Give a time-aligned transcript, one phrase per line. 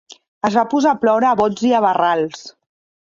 [0.47, 2.43] Es va posar a ploure a bots i a barrals.